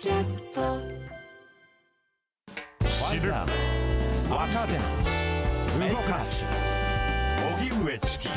[0.00, 0.78] キャスト
[2.86, 3.46] 知る若
[4.68, 4.74] 手
[5.90, 6.44] 動かす
[7.58, 8.28] 荻上チキ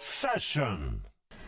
[0.00, 1.00] セッション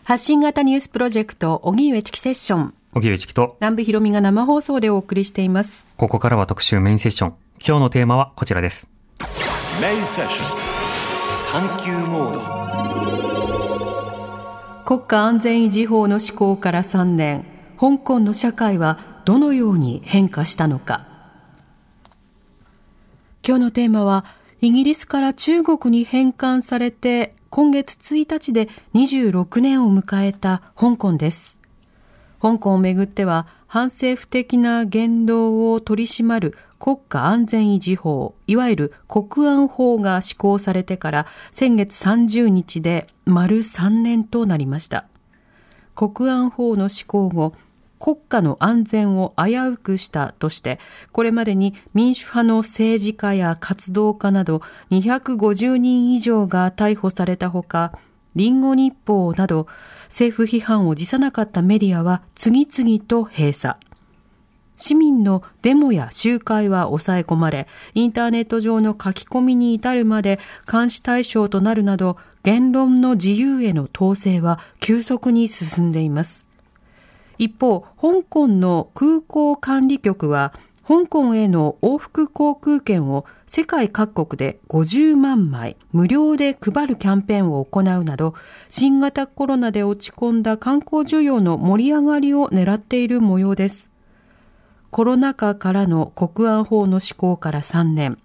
[0.04, 2.74] 発信型ニュースプロジェクト、荻上チキセッション。
[2.92, 5.84] 荻上チキと、南部ひろみが生放送でお送りしています。
[5.96, 7.34] ここからは特集メインセッション。
[7.58, 8.88] 今日のテーマはこちらです。
[9.82, 10.44] メインセッショ
[11.58, 12.34] ン探求モー
[14.84, 17.44] ド国家安全維持法の施行から3年、
[17.76, 21.04] 香港の社会はどのように変化したのか。
[23.44, 24.24] 今日のテーマは、
[24.60, 31.58] イギリスから中国に返還されて、今月1日で26年を迎えた香港です。
[32.40, 45.06] 香港をめぐっては、反政府的な言動を取り締まる国家安全維持法、いわゆる国安法が施行されてから先月30日で丸3年となりました。
[45.96, 47.54] 国安法の施行後、
[47.98, 50.78] 国家の安全を危うくしたとして、
[51.12, 57.98] これまでに民主派の政治家や活動家など250人以上が逮捕されたほか、
[58.34, 59.66] リンゴ日報など
[60.04, 63.76] 政府批判を辞さなかったメディアは次々と閉鎖。
[64.76, 70.38] 市民のデモや集会は抑え込まれ、インターネット上の書き込みに至るまで
[70.70, 76.46] 監視対象となるなど、言論の自由への統制は急速に進んでいます。
[77.38, 80.52] 一方、香港の空港管理局は、
[80.86, 88.34] 香港への往復航空券を世界各国で50万枚無料で配るキャンペーンを行うなど、
[88.68, 93.90] 新型コロナで落ち込んだ観光需要の盛り上がりを狙っている模様です。
[94.90, 98.18] コロナ禍からの国安法の施行から3年、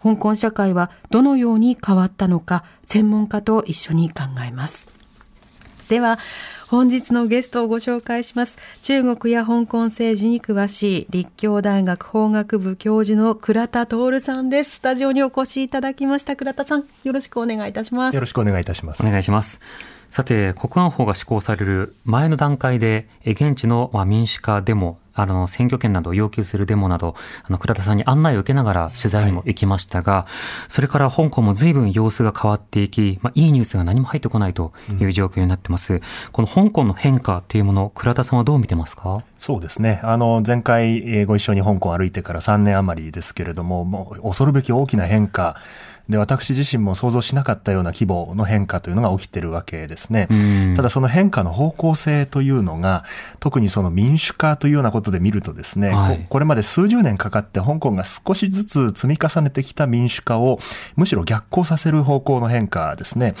[0.00, 4.88] 香港社会はどのように変わったのか、専門家と一緒に考えます。
[5.88, 6.18] では、
[6.74, 8.58] 本日のゲストをご紹介します。
[8.82, 14.72] 中国や香港政治に詳しい立教大学法学部教授の倉田徹さんです。
[14.72, 16.34] スタジオにお越しいただきました。
[16.34, 18.14] 倉田さん、よろしくお願いいたします。
[18.16, 19.06] よろしくお願いいたします。
[19.06, 19.60] お願いします。
[20.08, 27.14] さて、国安法が施行される前の段階で、え現地のまあ民主化デモ、あの、選挙権などを要求するデモなど、
[27.44, 30.26] あの、倉田さんに案内を受けながら取材にも行きましたが、
[30.68, 36.00] それから香港も随分様子が変わっていき、まあ、いいニュースが何も入ってこないという状況になってます。
[36.32, 39.22] この香港の変化というもの、倉田さんはどう見てますか？
[39.38, 40.00] そうですね。
[40.02, 45.56] あの、前回、えーご一緒に香港を歩いてから3年余りですけれども、もう恐るべき大きな変化。
[46.08, 50.74] で、私自身も想像しなかったような規模の変化というのが起きてるわけですねん。
[50.76, 53.04] ただその変化の方向性というのが、
[53.40, 60.58] 特にその民主化というようなことで見るとですね、はいここれまで数十年かかって香港が少しずつ積み重ねてきた民主化を
[60.96, 63.34] むしろ逆行させる方向の変化ですね。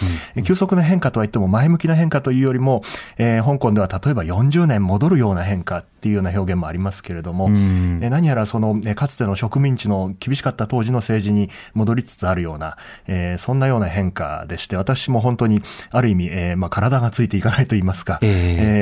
[0.44, 2.82] 急速な変化とは言っても前向きな変化というよりも、
[3.18, 7.54] えー香港では例えば40年戻るような変化っていうような表現もありますけれども、ん
[8.02, 12.76] えー何やらその、えーかつての植民地の厳しかった当時の政治に戻りつつあるような、
[13.06, 18.30] えーそんなような変化でして、私も本当にある意味、えーまあ、体がついていかないと言いますか、ええ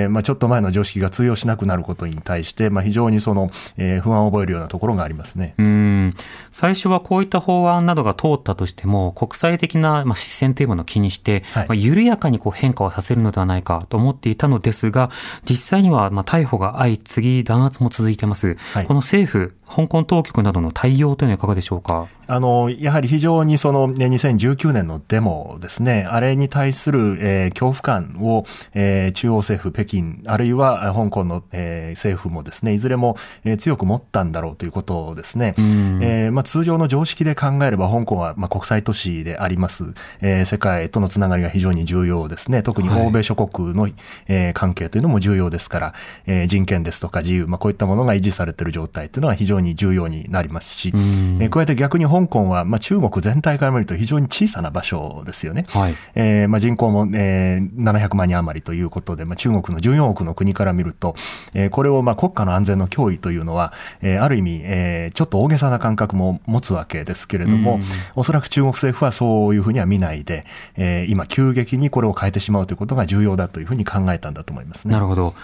[0.03, 5.54] えーまあ、ちょっと前の常識が通用しなくなることに対して、まあ、非常にその、えー不安を覚えるようなところがありますね。
[5.59, 6.15] うん。
[6.50, 15.10] 最初はこういった法案などが通ったとしても、国際的なまあ視線というものを気にして、はいまあ、緩やかにこう変化をさせるのではないかと思っていたのですが、
[15.49, 18.56] 実際にはまあ逮捕が相次ぎ、弾圧も続いてます。
[18.75, 22.09] はいこの政府、香港当局などの対応というのはいかがでしょうか？
[22.28, 28.44] あの、やはり非常にその、ね2019年のデモですね、あれに対する、えー恐怖感を、
[28.75, 35.55] えー中央政府、北京、あるいはあ香港の、えー政府もですね、いずれも、えー強く持ったんだろうということですね。
[36.03, 39.84] えーまあ、通常の常識で考えれば、香港は、まあ、国際都市であります。
[40.21, 42.62] えー世界とのつながりが非常に重要ですね。
[42.62, 43.89] 特に欧米諸国の、
[44.28, 45.94] えー関係というのも重要ですから、
[46.27, 55.65] えー人権ですとか自由、まあ、こういったものが維持されている状態というのは非常に重要になりますし、えー加えて逆に香港は、まあ、中国全体から見ると非常に小さな場所ですよね。
[55.69, 61.15] はいえーまあ、人口も、えー700万人余りということで、まあ、中国の14億の国から見ると、
[61.55, 63.72] えーこれをまあ国家の安全の脅威というのは、
[64.03, 67.81] えーある意味、えーちょっと大げさな感覚も持つわけですけれども、
[68.15, 70.45] おそらく中国政府はそういうふうには見ないで、
[70.77, 74.92] えー今急激にこれを変えてしまうということが重要だというふうに考えたんだと思いますね。
[74.92, 75.34] なるほど。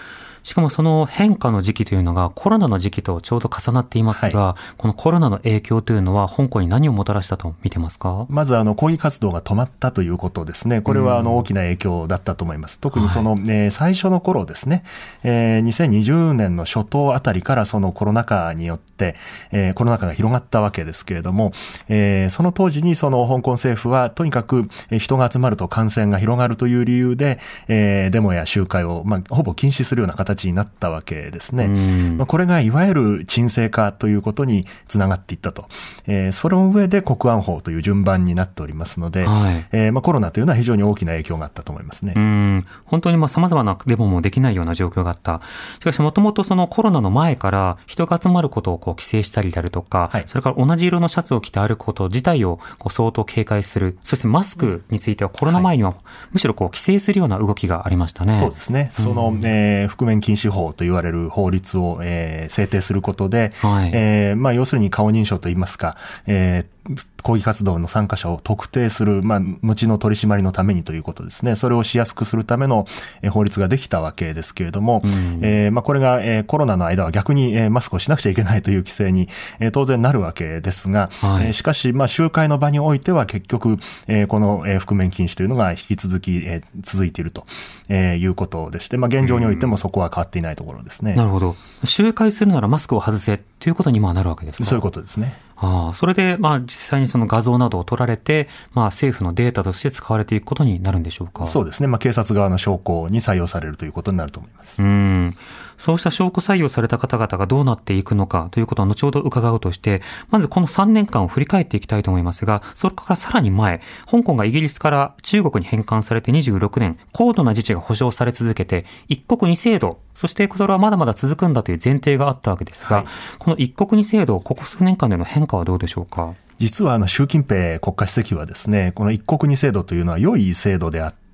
[0.43, 8.25] しかもその変化の時期というのがコロナの時期とちょうど重なっていますが、このコロナの影響というのは香港に何をもたらしたと見てますか？
[8.29, 10.81] まずあの抗議活動が止まったということですね。
[10.81, 12.79] これはあの大きな影響だったと思います。
[12.79, 14.83] 特にその、えー最初の頃ですね、
[15.23, 19.15] えー2020年の初頭あたりからそのコロナ禍によって、
[19.51, 21.51] えーコロナ禍が広がったわけですけれども、
[21.87, 31.65] えーその当時にその香港政府はとにかくえー人が集まると感染が広がるという理由で、えーデモや集会を、まあ、ほぼ禁止するような形形になったわけですね。
[31.65, 35.67] うんまあ、これがいわゆる沈静化ということにつながっていったと。
[36.07, 42.13] えーその上で国安法という順番になっておりますので、はいえーまあ、コロナというのは非常に大きな影響があったと思いますね。
[42.15, 45.41] うん、本当にまあ様々なデモもできないような状況があった。
[45.79, 53.97] しかしもともとそのコロナの前から人が集まることをこう規制したりであるとか、はいそれから同じ色のシャツを着て歩くこと自体をこう相当警戒する。
[54.03, 55.95] そしてマスクについてはコロナ前には
[56.31, 58.37] むしろこう規制するような動きがありましたね。
[58.37, 58.89] そうですね。
[58.91, 63.91] その、えー覆面禁止法と言われる法律を、えー制定することで、はい。
[63.93, 65.95] えーまあ、要するに顔認証といいますか、
[66.25, 66.78] えー
[67.21, 71.55] 抗議活動の参加者を特定する、まあ、後の取り締まりのためにということですね。
[71.55, 72.85] それをしやすくするための、
[73.21, 75.01] えー法律ができたわけですけれども、
[75.41, 79.29] えーまあ、これが、えーコロナの間は逆に、えーマスクをしなくちゃいけないという規制に、
[79.59, 83.77] えー当然なるわけですが、はいえーしかし、まあ、集会の場においては結局、
[84.07, 87.45] えーこの、えー覆面禁止というのが引き続き、えー続いていると、
[87.87, 91.13] えーいうことでして、まあ、現状においてもそこは変わっていないところですね。
[91.13, 91.55] なるほど。
[91.83, 94.65] 集会するならマスクを外せということにもなるわけですか？
[94.65, 95.37] そういうことですね。
[95.61, 101.45] ああ、それで、まあ、実際にその画像などを取られて、まあ、政府のデータとして使われていくことになるんでしょうか？
[101.45, 101.87] そうですね。
[101.87, 104.81] まあ、警察側の証拠に採用されるということになると思います。
[104.81, 105.35] うん。
[105.79, 123.05] そうした証拠採用された方々がどうなっていくのかということは後ほど伺うとして、まずこの3年間を振り返っていきたいと思いますが、それからさらに前、香港がイギリスから中国に返還されて26年、高度な自治が保障され続けて、一国二制度、そしてそれはまだまだ続くんだという前提があったわけですが、はい。
[123.39, 126.33] この一国二制度、ここ数年間での変化はどうでしょうか？
[126.57, 131.28] 実はあの習近平国家主席はですね、この一国二制度というのは良い制度であって、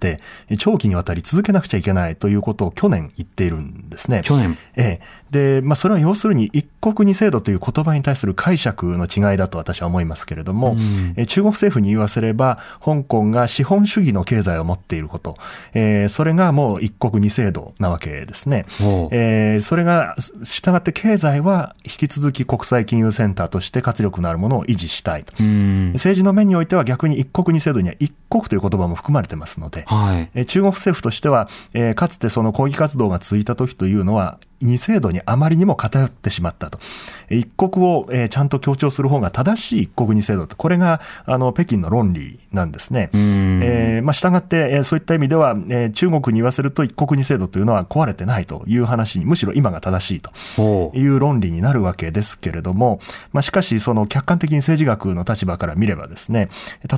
[0.58, 4.22] 長期にわたり続けなくちゃいけないということを去年言っているんですね。
[4.24, 4.58] 去年。
[4.76, 5.02] ええ。
[5.32, 15.38] で、まあ、それは要するに一国二制度という言葉に対する解釈の違いだと私は思いますけれども、うんえ中国政府に言わせれば、香港が資本主義の経済を持っていること、
[15.74, 18.66] えーそれがもう一国二制度なわけですね。
[19.12, 25.34] えーそれが、従って経済は引き続き国際金融センターとして活力のあるものを維持したいと。
[25.40, 25.92] うん。
[25.94, 30.46] 政治の面においては逆に一国二制度には一国という言葉も含まれてますので、はい。
[30.46, 36.80] 中国政府としては、えーかつてその抗議活動が続いた時というのは、二制度にあまりにも偏ってしまったと。
[37.30, 40.56] えー一国を、えーちゃんと強調する方が正しい一国二制度と。
[40.56, 43.06] これが、あの、北京の論理なんですね。
[43.14, 50.92] んえーまあ、従って、えーそういった意味では、えー中国に言わせると一国二制度というのは壊れてないという話に、むしろ今が正しいと。
[50.96, 53.00] いう論理になるわけですけれども、
[53.34, 56.50] まあ、しかし、その客観的に政治学の立場から見ればですね、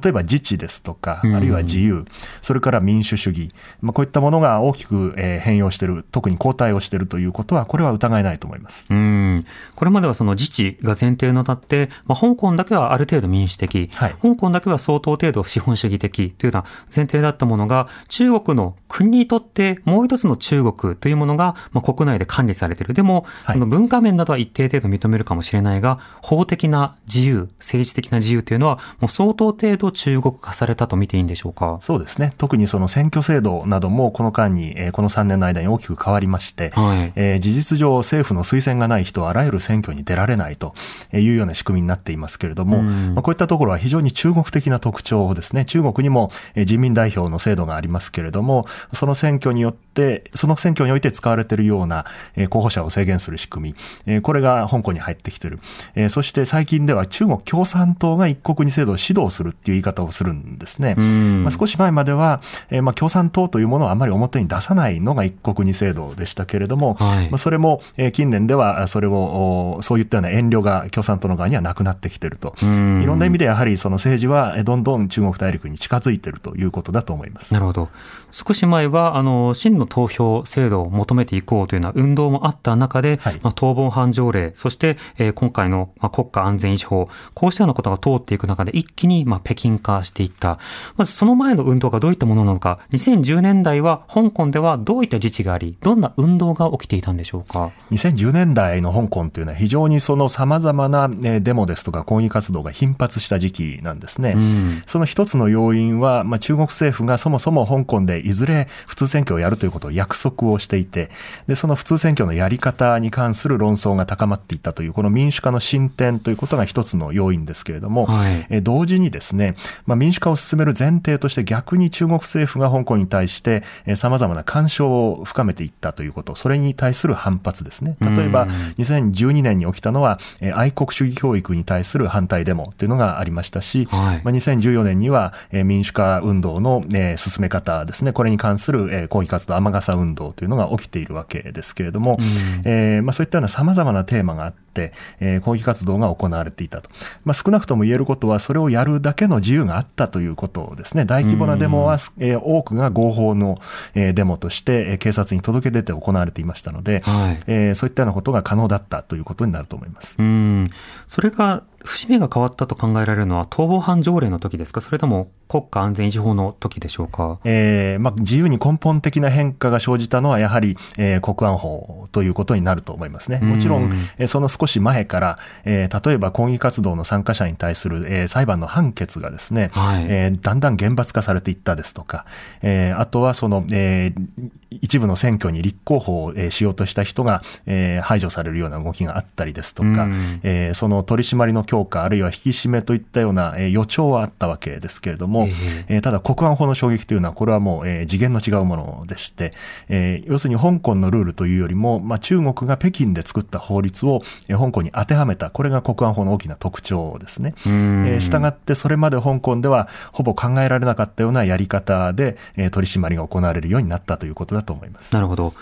[0.03, 2.05] 例えば自治ですとか、うんあるいは自由、
[2.41, 3.49] それから民主主義、
[3.81, 8.87] まあ、こういったものが大きくえー変容している、特に後退をしているということは、これは疑えないと思います。
[8.89, 9.45] うん。
[9.75, 16.65] これまではその自治が前提の立って、まあ、香港だけはある程度民主的、はい香港だけは相当程度資本主義的というような
[16.95, 22.93] 前提だったものが、中国の国にとってもう一つの中国というものが、まあ、国内で管理されている。
[22.93, 31.77] でも、はいその文化面などは一定程度認めるかもしれないが、法的な自由、政治的な自由というのは、もう相当程度中国化されたと見ていいんでしょうか？
[31.81, 32.33] そうですね。
[32.37, 40.73] 特にその選挙制度などもこの間に、えーこの3年の間に大きく変わりまして、はいえー事実上政府の推薦がない人はあらゆる選挙に出られないと
[41.13, 45.65] いうような仕組みになっていますけれども、うんまあ、こういったところは非常に中国的な特徴ですね。
[45.65, 52.05] 中国にもえー人民代表の制度がありますけれども、その選挙によって、その選挙において使われているような
[52.35, 53.75] えー候補者を制限する仕組み、
[54.05, 55.59] えーこれが香港に入ってきている。
[55.95, 60.93] えーそして最近では中国共産党が一国二制度を指導するっていう言い方をするんですね。
[60.93, 72.55] んまあ、少し前までは、えーまあ共産党というものをあまり表に出さないのが一国二制度でしたけれども、はいまあ、それも、えー近年ではそれを、おそういったような遠慮が共産党の側にはなくなってきていると。
[72.65, 77.53] んいろんな意味でやはりその政治はえーどんどん中国大陸に近づいているということだと思います。
[77.53, 77.89] なるほど。
[78.31, 90.59] 少し前は、あの、真の投票制度を求めていこうというような運動もあった中で、はいまあ、逃亡犯条例、そして、えー今回の、まあ、国家安全維持法、こうしたようなことが通っていく中で一気に、まあ、北京化していった。
[90.95, 104.33] まずその前の運動がどういったものなのか、2010年代は香港ではどういった自治があり、どんな運動が起きていたんでしょうか？2010年代の香港というのは非常にその様々なえーデモですとか抗議活動が頻発した時期なんですね。
[104.35, 111.09] うんその一つの要因は、まあ、中国政府がそもそも香港でいずれ普通選挙をやるということを約束をしていて、
[111.47, 119.53] で、その普通選挙のやり方に関する論争が高まっていったという、この民主化の進展ということが一つの要因ですけれども、はいえー同時にですね、
[119.85, 127.95] まあ、民主化を進める前提として逆に中国政府が香港に対して、えー様々な干渉を深めていったということ、それに対すする反発ですね。
[128.01, 128.47] 例えば、
[128.77, 142.17] 2012年に起きたのは、えー愛国主義教育に対する反対デモというのがありましたし、はいまあ、2014年には、えー民主化運動の、えー進め方ですね、これに関する、えー抗議活動、雨傘運動というのが起きているわけですけれども、
[142.65, 146.89] えーまあ、そういったような様々なテーマがあって、えー抗議活動が行われていたと。
[147.23, 151.05] まあ、少なくとも言えることは、それをやるだけの自由があったということですね。
[151.05, 153.59] 大規模なデモは、えー多くが合法の、
[153.95, 160.15] えーデモとして、えー警察に届け出て行われていましたので、はいえーそういったようなことが可能だったということになると思います。
[160.19, 160.67] うん。
[161.07, 164.81] それが、節目が変わったと考えられるのは逃亡犯条例の時ですか？
[164.81, 167.39] それとも国家安全維持法の時でしょうか？
[167.45, 173.39] えーまあ、自由に根本的な変化が生じたのは、やはり、えー国安法ということになると思いますね。
[173.39, 180.05] もちろうんん、えーその少し前から、えー例えば抗議活動の参加者に対する、えー裁判の判決がですね、はい。
[180.07, 182.25] えーだんだん厳罰化されていったですとか、
[182.61, 190.39] えーあとはその、えー一部の選挙に立候補を、えーしようとした人が、えー排除されるような動きがあったりですとか、うん。
[190.43, 199.51] えーその取り締まりの強化、あるいは引き締めといったような、えー予兆はあったわけですけれども、ええーただ国安法の衝撃というのは、これはもう、えー次元の違うものでして、
[199.89, 207.53] えー要するに香港のルールというよりも、まあ、中国が北京で作った法律を、えー香港に当てはめた、これが国安法の大きな特徴ですね。
[207.65, 215.13] うんえーしたがって、それまで香港ではほぼ考えられなかったようなやり方で、えー取り締まりが行われるようになったということだと思います。
[215.13, 215.53] なるほど。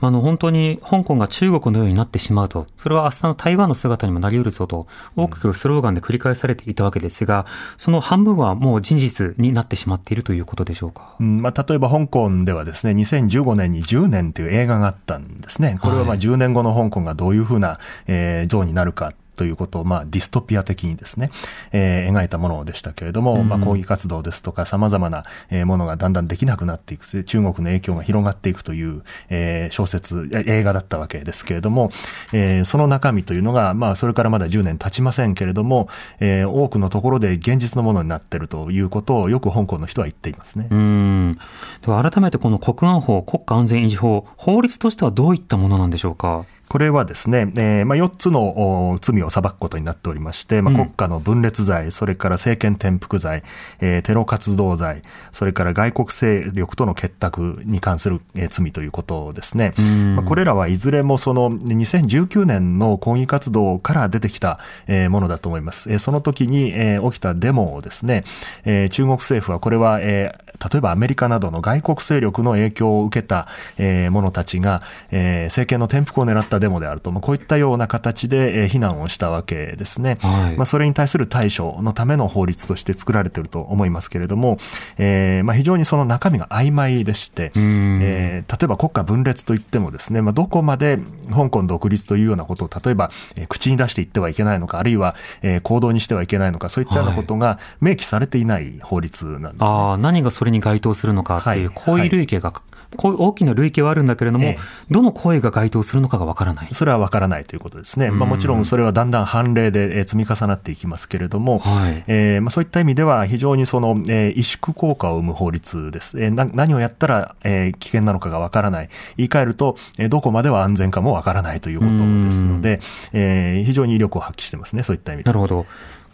[0.00, 11.16] まああの、本当に香港が中国のようになってしまうと、それは明日の台湾の姿にもなり得るぞと、大きくスローガンで繰り返されていたわけですが、その半分はもう事実になってしまっているということでしょうか。
[11.20, 15.78] うんまあ、例えば香港ではですね、2015年に10年という映画があったんですね。
[15.80, 19.12] これはまあはい10年後の香港がどういうふうな、えー像になるか。
[19.40, 21.30] ということを、まあ、ディストピア的にですね、
[21.72, 31.90] えー描いたものでしたけれども、うんまあ、抗議活動ですとか様々な、えーものがだんだんできなくなっていく、で中国の影響が広がっていくという、えー小説、え映画だったわけですけれども、
[32.34, 35.88] えーその中身というのが、まあ、それからまだ10年経ちませんけれども、
[36.20, 40.66] えー多くのところで現実のものになっているということをよく香港の人は言っていますね。
[40.70, 41.38] うん。
[41.84, 46.44] では改めてこの国安法、国家安全維持法、法律としてはどういったものなんでしょうか？
[46.70, 53.42] これはですね、えーまあ、4つのお罪を裁くことになっておりまして、まあ、うん国家の分裂罪、それから政権転覆罪、
[53.80, 59.72] えーテロ活動罪、それから外国勢力との結託に関する、えー罪ということですね。
[59.80, 65.90] うんまあ、これらはいずれもその2019年の抗議活動から出てきた、えーものだと思います。
[65.90, 68.22] えーその時に、えー起きたデモをですね、
[68.64, 73.46] えー中国政府はこれは、えー例えばアメリカなどの外国勢力の影響を受けた、
[73.78, 80.18] えー者たちが、えー政権の転覆を狙ったデモであると、まあ、こういったような形で、えー非難をしたわけですね。
[80.20, 84.58] はいまあ、それに対する対処のための法律として作られていると思いますけれども、
[84.98, 90.98] えーまあ、非常にその中身が曖昧でして、んえー例えば国家分裂といってもですね、まあ、どこまで
[91.32, 99.56] 香港独立というようなことを例えば、えー口に出していってはいけないのか、あるいは、えー行動にしてはいけないのか、そういったようなことが明記されていない法律なんですね。
[99.62, 102.60] ああ、何がそれに該当するのかっていう、はいこういう類型が、
[102.96, 104.58] こういう大きな類型はあるんだけれども、ええ
[104.90, 106.68] どの行為が該当するのかがわからない。
[106.72, 108.10] それは分からないということですね。
[108.10, 116.20] まあ、もちろんそれはだんだん判例でえー積み重なっていきますけれども、はいえーまあ、そういった意味では非常にその、えー萎縮効果を生む法律です。
[116.20, 118.88] えーな何をやったら、えー危険なのかが分からない。
[119.16, 121.92] 言い換えると、えーどこまでは安全かも分からないということ
[122.24, 122.80] ですので、
[123.12, 125.32] えー非常に威力を発揮してますね、そういった意味でな。
[125.32, 125.66] るほど。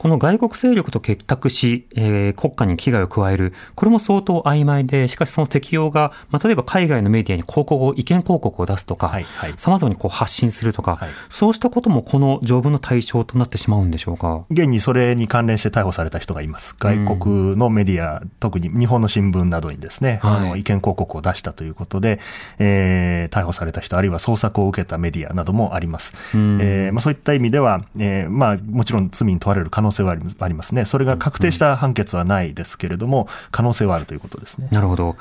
[0.06, 14.44] この外国勢力と結託し、えー国家に危害を加える、これも相当曖昧で、しかしその適用が、まあ、例えば海外のメディアに広告を、意見広告を出すとか、はいはい様々にこう発信するとか、はいそうしたこともこの条文の対象となってしまうんでしょうか？
[14.48, 16.76] 現にそれに関連して逮捕された人がいます。
[16.78, 22.20] 外国のメディア、特に日本の新聞などにですね、はいあの意見広告を出したということで、
[22.60, 26.12] えー逮捕された人、あるいは捜索を受けたメディアなどもあります。
[26.36, 30.84] んえーまあ、そういった意味では、えーまあ、もちろん罪に問われる可能性はありますね。
[30.84, 34.68] それが確定した判決はないですけれども、可能性はあるということですね。
[34.70, 35.16] なるほど。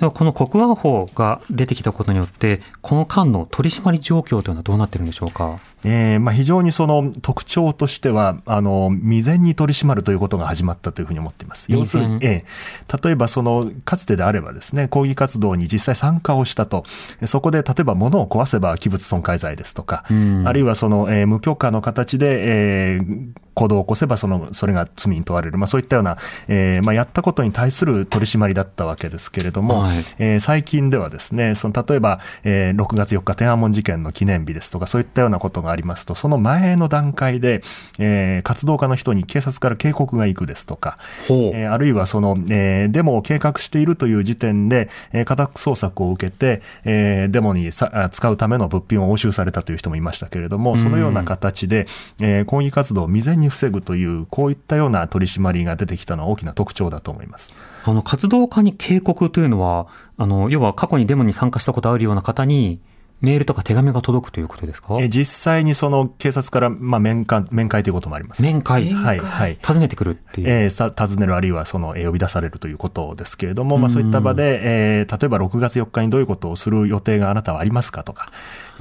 [0.00, 5.58] ではこの国安法が出てきたことによって、この間の取り締まり状況というのはどうなってるんでしょうか？
[5.84, 11.70] えーまあ、非常にその特徴としては、あの、未然に取り締まるということが始まったというふうに思っています。
[11.70, 12.98] 要するに、未ええ。
[13.02, 16.84] 例えばその、かつてであればですね、抗議活動に実際参加をしたと、
[17.24, 20.46] そこで例えば物を壊せば器物損壊罪ですとか、ん。
[20.46, 25.58] あるいはその、えー無許可の形で、えー行動を起こせばその、それが罪に問われる。
[25.58, 26.16] まあ、そういったような、
[26.48, 29.98] えーまあ、やったことに対する取り締まりだったわけですけれども、はい。
[30.18, 37.62] えー最近ではですね、その、例えば、えー6月4日天安門事件の記念日ですとか、そういったようなことががありますと、その前の段階で、
[37.98, 40.98] えー活動家の人に警察から警告が行くですとか、
[41.28, 51.86] えーあるいはその、えーデモを計画しているという時点で、えー家宅捜索を受けて、えーデモにさあ使うための物品を押収されたという人もいましたけれども、そのような形で、
[52.20, 57.54] えー抗議活動を未然に防ぐという、こういったような取り締まりが出てきたのは大きな特徴だと思います。
[57.84, 59.86] あの、活動家に警告というのは、
[60.18, 62.80] あの、要は過去にデモに参加したことあるような方に、
[63.22, 64.96] メールとか手紙が届くということですか？
[65.00, 68.42] えー実際にその警察から、まあ、面会、面会ということもあります。
[68.42, 69.58] 面会、面はい、はい。
[69.64, 70.48] 訪ねてくるっていう。
[70.48, 78.30] えーさ尋ねるあるいはその、えー呼び出されるということですけれども、まあそういった場で、えー例えば6月4日にどういうことをする予定があなたはありますかとか、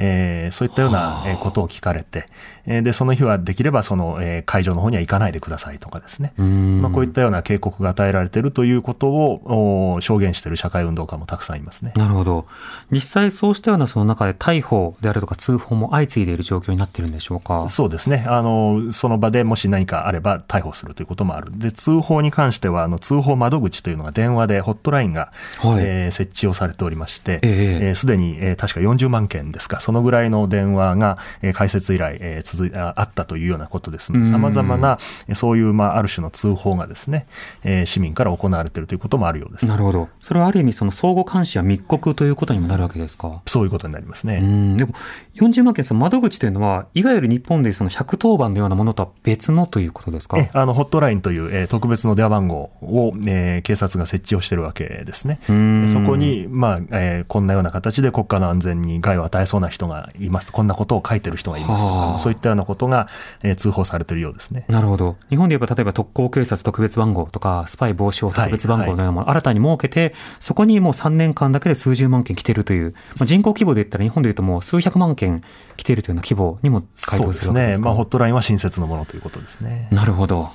[0.01, 2.25] えーそういったようなえーことを聞かれて、
[2.65, 6.33] えーで、その日はできればその、えー会場の方には行かないでくださいとかですね。
[6.41, 11.93] んまあこういったような警告が与えられているということをお証言している社会運動家もたくさんいますね。
[11.95, 12.45] なるほど。
[12.91, 17.69] 実際そうしたようなその中で逮捕であるとか通報も相次いでいる状況になっているんでしょうか？
[17.69, 18.25] そうですね。
[18.27, 21.47] あの、その場でもし何かあれば逮捕するということもある。
[21.57, 37.27] で、通報に関しては、あの、通報窓口というのが電話でホットラインが、はいえー設置をされておりまして、えええーすでに、えー確か40万件ですか、そのぐらいの電話が、えー開設以来、えー続いああったというようなことですので、うん様々な、えーそういう、まあ、ある種の通報がですね、
[37.63, 39.65] えー市民から行われているということもあるようです。
[39.65, 40.07] なるほど。
[40.21, 43.41] それはある意味その相互監視や密告ということにもなるわけですか？
[43.45, 44.39] そういうことになりますね。
[44.41, 44.93] うん、でも、
[45.35, 50.37] 40万件、その窓口というのは、いわゆる日本でその110番のようなものとは別のということですか？
[50.39, 55.39] えあのホットラインという、えー特別の電話番号を、えー警察が設置をしているわけですね。
[55.49, 63.07] うんそこに、まあえーこんなような形で国家の安全に害を与えそうな人がいますこんなことを書いてる人がいますとはあか、そういったようなことが、
[63.41, 64.65] えー通報されているようですね。
[64.67, 65.17] なるほど。
[65.29, 75.43] 日本で言えば、例えば特攻警察特別番号とか、スパイ防止法特別番号のようなものを新たに設けて、そこにもう3年間だけで数十万件来てるという、まあ、人口規模で言ったら日本で言うともう数百万件
[75.77, 77.45] 来ているというような規模にも該当そうです。
[77.47, 79.87] るわけですかまあ、ホットラインは新設のものということですね。
[79.91, 80.49] なるほど。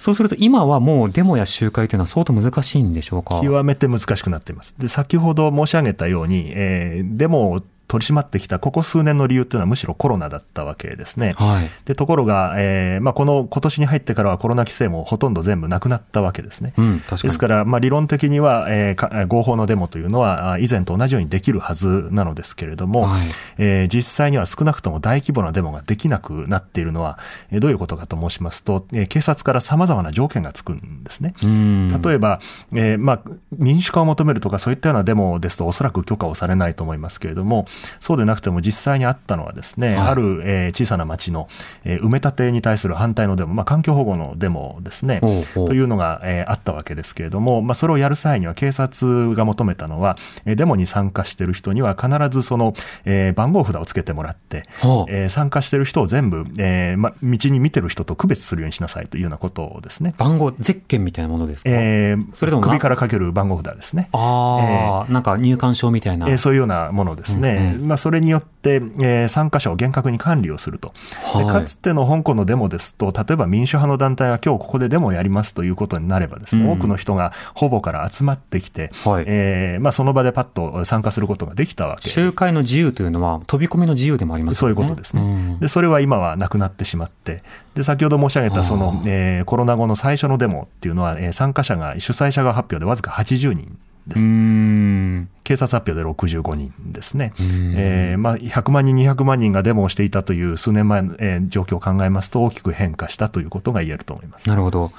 [0.00, 3.40] そうすると今はもうデモや集会というのは相当難しいんでしょうか？
[3.40, 4.74] 極めて難しくなっています。
[4.78, 11.34] で、先ほど申し上げたように、えーデモを取り締まってきたここ数年の理由っていうのはむしろコロナだったわけですね。
[11.36, 11.68] はい。
[11.84, 16.72] で、ところが、えーまあ、この今年に入ってからはコロナ規制もほとんど全部なくなったわけですね。
[16.78, 17.22] うん、確かに。
[17.24, 23.20] ですから、まあ、理論的には、えー合法のデモというのは、あ以前と同じようにできるはずなのですけれども、はい
[23.58, 27.18] えー実際には少なくとも大規模なデモができなくなっているのは、
[27.50, 31.34] えーどういうことかと申しますと、えー警察から様々な条件がつくんですね。
[31.42, 32.02] うん。
[32.02, 32.40] 例えば、
[32.74, 33.20] えーまあ、
[33.58, 37.66] 民主化を求めるとかそういったようなデモですとおそらく許可をされないと思いますけれども、
[38.00, 41.48] そうでなくても実際にあったのはですね、はいある、えー小さな町の、
[41.84, 45.20] えー埋め立てに対する反対のデモ、まあ、環境保護のデモですね、
[45.54, 54.64] というのが、えーあったわけですけれども、まあ、それをやる際には警察が求めたのは、えーデモに参加している人には必ずその、えー番号札をつけてもらって、
[55.08, 60.14] えー参加している人を全部、えーまあ、道に見てる人と区別するようにしなさいというようなことですね。
[60.18, 62.68] 番号、ゼッケンみたいなものですか、えーそれともな？
[62.68, 64.08] 首からかける番号札ですね。
[64.12, 66.28] ああ、なんか入館証みたいな。
[66.28, 67.50] えーそういうようなものですね。
[67.50, 70.92] うんまあ、それによって、えー参加者を厳格に管理をすると。
[71.36, 82.08] ではいかつての香港のデモですと、例えば民主派の団体が今日ここでデモをやりますということになればですね、うん多くの人がほぼから集まってきて、はいえーまあ、その場でパッと参加することができたわけ。
[82.08, 84.58] 集会の自由というのは、飛び込みの自由でもありますよね。
[84.60, 85.22] そういうことですね。
[85.22, 87.42] んで、それは今はなくなってしまって、
[87.74, 94.24] で、先ほど申し上げたそあの、えーコロナ後の最初のデモっていうのは、えー参加者が、主催者が発表でわずか80人でうす。
[94.26, 95.28] ん。
[95.44, 97.32] 警察発表で65人ですね。
[97.40, 104.48] んえーまあ、100万人、200万人がデモをしていたという数年前の、えー状況を考えますと、大きく変化したということが言えると思います。
[104.48, 104.92] なるほど。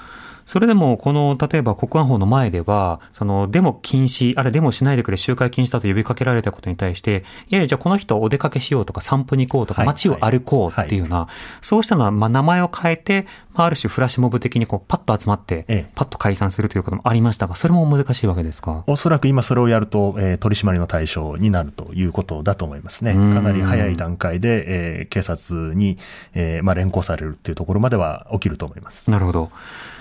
[0.46, 11.28] それでも、この、例えば国安法の前では、その、デモ禁止、あるいはデモしないでくれ、集会禁止だと呼びかけられたことに対して、いやいや、じゃあこの人お出かけしようとか、散歩に行こうとか、はい街を歩こうっていうような、
[11.60, 18.82] そうしたのは、まあ、名前を変えて、まあ、ある種フラッシュモブ的にこう、パッと集まってええ、パッと解散するということもありましたが、それも難しいわけですか？
[18.86, 23.12] おそらく今それをやると、えー取り締まりの対象になるということだと思いますね。
[23.12, 25.98] うんかなり早い段階で、えー警察に、
[26.34, 29.10] えーまあ、連行されるっていうところまでは起きると思います。
[29.10, 29.50] なるほど。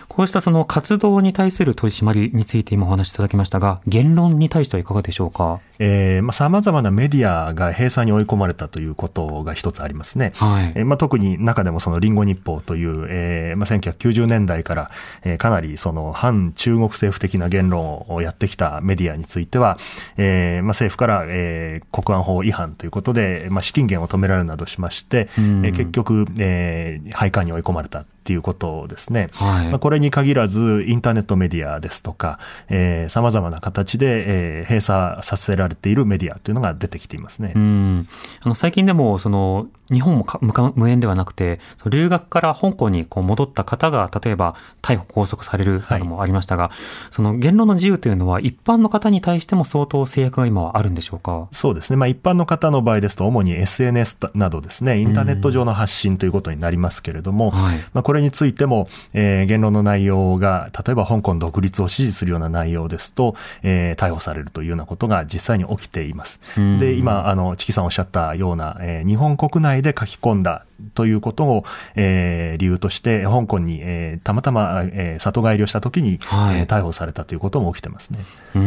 [0.08, 5.60] こうしたその活動に対する取り締まりについて今お話しいただきましたが、言論に対してはいかがでしょうか？
[5.80, 10.34] えーまあ、様々なメディアが閉鎖に追い込まれたということが一つありますね。
[10.36, 10.72] はい。
[10.76, 14.92] えーまあ、特に中でもそのリンゴ日報という、えーまあ、1990年代から、
[15.24, 19.78] えーかなりその反中国政府的な言論をやってきたメディアについては、
[20.18, 25.66] えーまあ、政府から、えー国安法違反ということで、まあ、資金源を止められるなどしまして、うん。
[25.66, 29.30] えー結局、えー廃刊に追い込まれたっていうことですね。
[29.34, 34.24] はいまあ、これに限らず、インターネットメディアですとか、えー、様々な形で、
[34.60, 37.52] えー閉鎖させられているメディアというのが出てきていますね。
[37.56, 38.08] うん。
[38.42, 40.40] あの、最近でも、その、日本もか
[40.76, 41.60] 無縁ではなくて、
[41.90, 46.72] 留学から香港にこう戻った方が、例えば逮捕拘束されるなどもありましたが、
[47.12, 51.48] その言論の自由というのは一般の方に対しても相当制約が今はあるんでしょうか？
[51.52, 51.98] そうですね。
[51.98, 66.40] まあ一般の方の場合ですと、主に SNS などですね、インターネット上の発信ということになりますけれども、はいまあこれについても、えー言論の内容が、例えば香港独立を支持するような内容ですと、えー逮捕されるというようなことが実際に起きています。
[66.58, 78.20] うんで、今、あの、チキさんおっしゃったような、えー日本国内で書き込んだということを、えー理由として、香港に、えーたまたま、えー里帰りをしたときに、はいえー逮捕されたということも起きてますね。
[78.56, 78.62] うー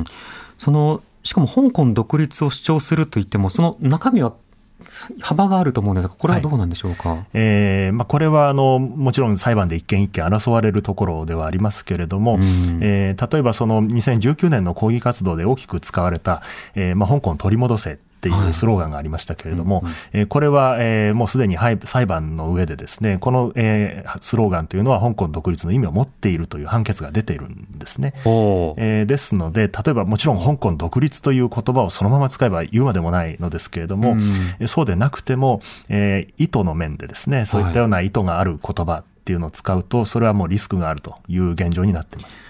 [0.00, 0.04] ん。
[0.56, 4.32] その、しかも香港独立を主張するといっても、その中身は
[5.20, 12.42] 幅があると思うんですが、これはどうなんでしょうか、えーまあ、これはあのもちろん裁判で一件一件争われるところではありますけれども、うん。
[12.82, 16.42] えー例えばその2019年の抗議活動で大きく使われた、
[16.74, 18.50] えーまあ、香港を取り戻せっていはい。
[18.50, 19.82] うスローガンがありましたけれども、
[20.28, 28.12] これは、えーもうすでにはい裁判の上でですね、この、えースローガンというのは香港独立の意味を持っているという判決が出ているんですね。
[28.76, 34.20] えーですので、例えばもちろん香港独立という言葉をそのまま使えば言うまでもないのですけれども、うん。
[34.60, 42.42] えーそうでなくても、えー意図の面でですね、そういったような意図がある言葉っていうのを使うと、それはもうリスクがあるという現状になっています。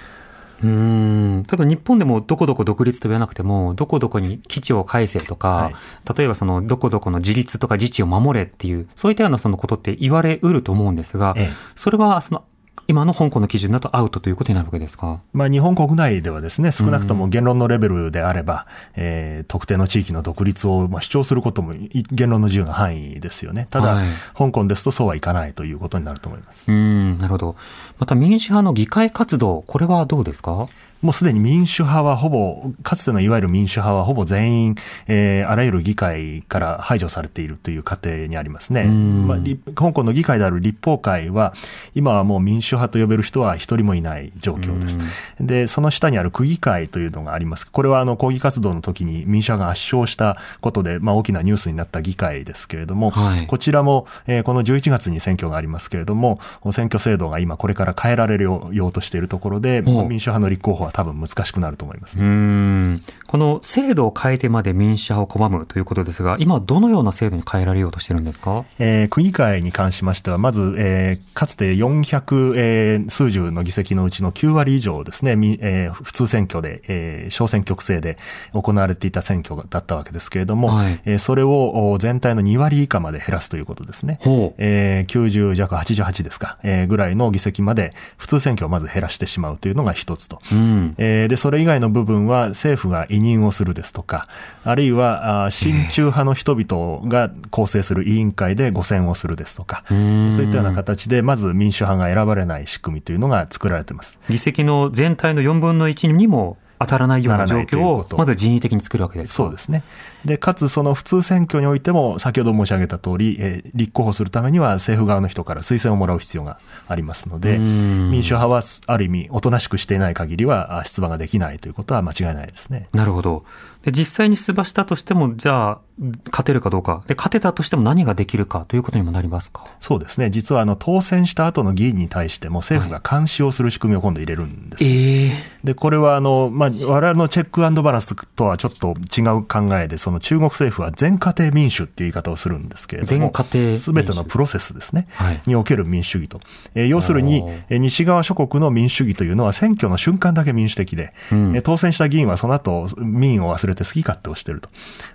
[0.62, 1.42] うーん。
[1.42, 5.75] 例えば日本でもどこどこ独立と言わなくても、どこどこに基地を返せとか、はい
[6.16, 12.44] 例えばそのどこどこの自立とか自治を守れっていう、そういったようなそのことって言われうると思うんですが、ええそれはその
[12.90, 15.20] 今の香港の基準だとアウトということになるわけですか？
[15.33, 23.68] まあ、日本国内ではですね、少なくとも言論のレベルであれば、えー特定の地域の独立をまあ主張することもい言論の自由の範囲ですよね。
[23.70, 26.70] ただ、はい香港ですとそうはいかないということになると思います。
[26.70, 27.57] うーん、なるほど。
[27.98, 30.66] また民主派の議会活動、これはどうですか？
[31.02, 34.76] もうすでに民主派はほぼ、かつてのいわゆる民主派はほぼ全員、
[35.08, 38.84] えーあらゆる議会から排除されているという過程にありますね。
[38.84, 41.54] んまあ、立香港の議会である立法会は、
[41.94, 44.98] 今はもう民主派と呼べる人は一人もいない状況です。
[45.40, 47.68] で、その下にある区議会というのがあります。
[47.70, 56.40] これはあの抗議活動の時に民主派が圧勝したことで、まあ大きなニュースになった議会ですけれども、はいこちらも、えーこの11月に選挙がありますけれども、
[56.72, 62.18] 選挙制度が今これから変えられるようとしているところで、民主派の立候補は多分難しくなると思います。
[62.18, 63.03] うん。
[63.31, 68.64] この制度を変えてまで民主派を拒むということですが、今どのような制度に変えられようとしてるんですか？
[68.81, 78.16] えー区議会に関しましては、まず、えーかつて400、えー数十の議席のうちの9割以上ですね、みえー普通選挙で、えー小選挙区制で
[78.53, 84.19] 行われていた選挙だったわけですけれども、はいえーそれをお全体の2割以下まで減らすということですね。
[84.23, 90.40] ほうえー90弱88ですか、えーぐらいの議席まで普通選挙をまず減らしてしまうというのが一つと。
[90.51, 90.95] うん。
[90.99, 94.26] えーで、それ以外の部分は政府が委任をするですとか、
[94.64, 104.18] あるいは、親中派の人々が構成する委員会で誤選をするですとか、そうんいったような形で、まず民主派が選ばれない仕組みというのが作られています。
[104.28, 109.35] 議席の全体の4分の1にも当たらないような状況をまず人為的に作るわけですか？
[109.35, 109.85] そうですね。
[110.24, 122.88] で、かつその普通選挙においても、先ほど申し上げた通り、えー立候補するためには政府側の人から推薦をもらう必要がありますので、うん民主派はある意味、おとなしくしていない限りはあ出馬ができないということは間違いないですね。
[122.92, 123.44] なるほど。
[123.85, 125.78] で、実際に出馬したとしても、じゃあ、
[126.26, 127.02] 勝てるかどうか。
[127.06, 129.64] で、勝てたとしても何ができるかということにもなりますか？
[129.80, 130.30] そうですね。
[130.30, 134.85] 実はあの当選した後の議員に対しても政府が監視をする仕組みを今度入れるんです。
[134.85, 135.33] ええ
[135.64, 143.33] で、これはあの、まあ、我々のチェックバランスとはちょっと違う考えで、その中国政府は全家庭民主っていう言い方をするんですけれども、
[143.77, 145.40] すべてのプロセスですね、はい。
[145.46, 146.40] における民主主義と。
[146.75, 151.57] えー要するに西側諸国の民主主義というのは選挙の瞬間だけ民主的で、うん。
[151.57, 154.68] えー当選した議員はその後、民を忘れて好き勝手をしていると。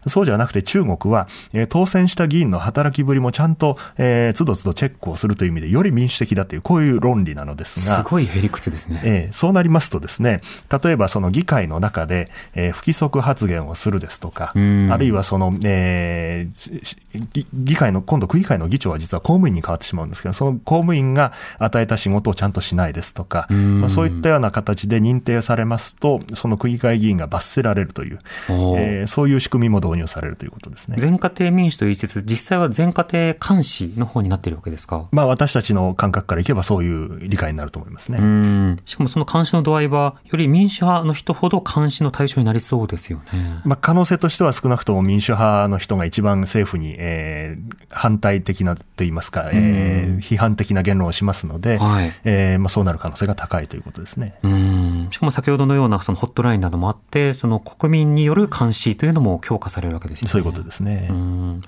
[0.08, 9.02] そうじゃなくて中国は、えー当選した議員の働きぶりもちゃんと、えー、つどつどチェックをするという意味で、より民主的だという、こういう論理なのですが、すごいへりくつですね。
[9.04, 10.42] えーそうなりますとですね、
[10.84, 16.98] 例えばその議会の中で、えー不規則発言をするですとか、うんあるいはその、えーし
[17.34, 28.20] 議議会の、今度区議会の議長は実は公務員に変わってしまうんですけど、その公務員が与えた仕事をちゃんとしないですとか、うんまあ、そういったような形で認定されますと、その区議会議員が罰せられるという、
[28.50, 30.98] えーそういう仕組みも導入されるということですね。
[31.00, 35.08] 全家庭民主と言いつつ、実際は全家庭監視の方になっているわけですか？
[35.12, 38.18] まあ私たちの感覚からいけばそういう理解になると思いますね。
[38.20, 38.80] うん。
[38.86, 43.62] しかもその監視の度合いは、より民主派の人ほど監視の対象になりそうですよね。
[43.64, 54.36] まあ、可能性としては少なくとも民主派の人が一番政府に、えー反対的なといいますか、えー批判的な言論をしますので、はいえーまあ、そうなる可能性が高いということですね。
[54.44, 55.08] うん。
[55.12, 60.30] しかも先ほどのようなそのホットラインなどもあって、その国民による監視というのも強化されるわけですよね。
[60.30, 61.08] そういうことですね。
[61.10, 61.64] うん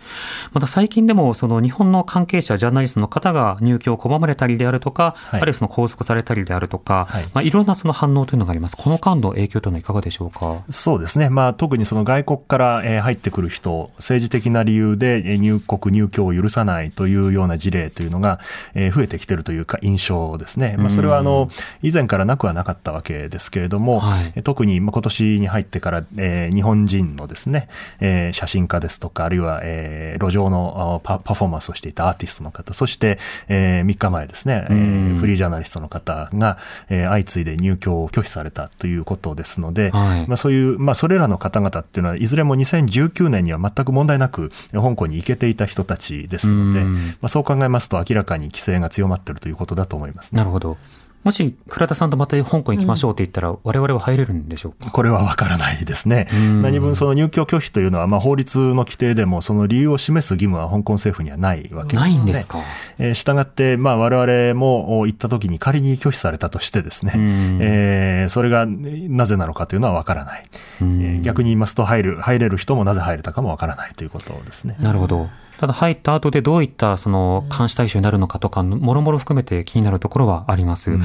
[0.51, 8.75] ままた最近でも、その日本の関係者、ジャーナリストの方が入居を拒まれたりであるとか、はいあるいはその拘束されたりであるとか、はいまあ、いろんなその反応というのがあります。
[8.75, 10.63] この間の影響というのはいかがでしょうか？
[10.69, 11.29] そうですね。
[11.29, 18.39] まあ、特にその外国からえー入ってくる人、政治的な理由でえー入国、入居を許さないというような事例というのが
[18.73, 20.75] えー増えてきているというか印象ですね。
[20.77, 21.49] まあ、それはあの、
[21.81, 24.31] 以前からなくはなかったわけですけれども、はい。
[24.35, 27.67] えー特にまあ今年に入ってから、えー日本人のですね、
[27.99, 36.57] えー写真家ですとか、あるいは、えー路上のあパパフォーマンスをしていたアーティストの方、そして、え3日前ですね、えフリージャーナリストの方が、
[36.89, 40.27] えー相次いで入居を拒否されたということですので、はい。
[40.27, 42.55] まあ、そういう、まあ、それらの方々っていうのは、いずれも
[42.87, 50.37] 2019年には全く問題なく、香港に行けていた人たちですので、うんまあ、そう考えますと、明らかに規制が強まっているということだと思いますね。
[50.37, 50.77] なるほど。
[51.23, 54.91] もし、倉田さんとまた香港行きましょうって言ったら、我々は入れるんでしょうか？
[54.91, 56.61] これはわからないですねうん。
[56.61, 61.99] 何分その入居拒否というのは、まあ、法律の規定でも、その理由を示す義務は香港政府にはないわけですね。
[61.99, 62.59] ないんですか？
[62.97, 70.45] えー、従って、まあ、我々も行った時に仮に拒否されたとしてですね、うんえーそれがなぜなのかというのはわからない。
[70.81, 74.77] うんえー逆に言いますと、入る、入れる人もなぜ入れたかもわからないということですね。
[74.79, 75.29] なるほど。
[75.59, 80.91] ただ入った後でどういったその監視対象になるのかとか、もろもろ含めて気になるところはあります。
[80.91, 81.01] うん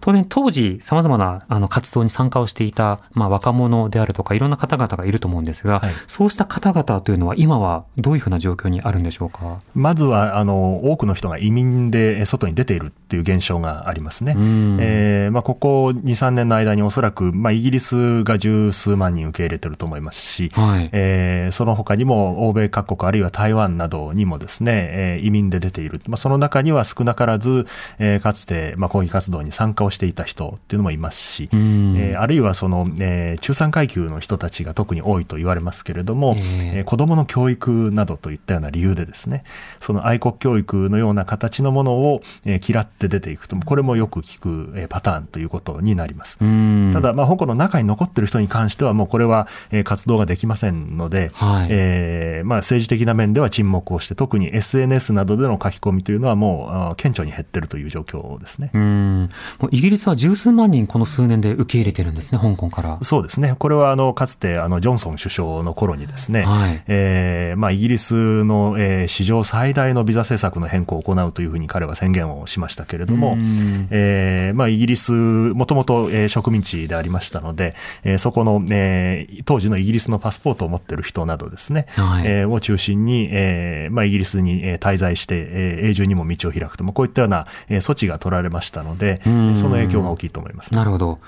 [0.00, 9.60] 当然当時様々なあの活動に参加をしていた、まあ、若者であるとかいろんな方々がいると思うんですが、はいそうした方々というのは今はどういうふうな状況にあるんでしょうか？
[9.74, 14.34] まずは、あの、多くの人が移民でえー外に出ているっていう現象がありますね。
[14.36, 20.90] うんえーまあ、ここ2、3年の間におそらく、まあ、イギリスが十数万人受け入れてると思いますし、はい。
[20.92, 26.00] えーその他にも欧米各国あるいは台湾などにもですね、えー移民で出ている。
[26.08, 27.66] まあ、その中には少なからず、
[27.98, 39.44] えーかつて、まあ、抗議活動に参加をしていた人っていうのもいますし、うんえーあるいはその、えー中産階級の人たちが特に多いと言われますけれども、えええー子供の教育などといったような理由でですね、
[39.80, 46.38] その愛国教育のような形のものを、えー嫌って出ていくと、これもよく聞く、えーパターンということになります。
[46.40, 58.70] うんただ、まあ、香港の中に残っている人に関しては、もうこれは、えー活動ができませんので、はいえーまあ、政治的な面では沈黙をして、特に SNS などでの書き込みというのはもう、顕著に減っているという状況ですね。
[58.72, 59.28] うん
[59.70, 62.98] イギリスは十数万人この数年で受け入れてるんですね、香港から。
[63.02, 63.56] そうですね。
[63.58, 90.72] これは、あの、かつて、あの、ジョンソン首相の頃にですね、はいえーまあ、イギリスの、えー史上最大のビザ政策の変更を行うというふうに彼は宣言をしましたけれどもうん、えーまあ、イギリス、もともと、えー植民地でありましたので、えーそこの、えー当時のイギリスのパスポートを持っている人などですね、はいえーを中心に、えーまあ、イギリスにえー滞在して、えー永住にも道を開くと、まあこういったような、えー措置が取られましたので、うんその影響が大きいと思います。
[90.74, 91.18] なるほど。